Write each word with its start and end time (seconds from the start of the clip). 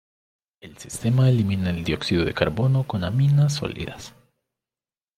El 0.61 0.79
sistema 0.79 1.29
elimina 1.29 1.69
el 1.69 1.83
dióxido 1.83 2.25
de 2.25 2.33
carbono 2.33 2.87
con 2.87 3.03
aminas 3.03 3.53
sólidas. 3.53 4.15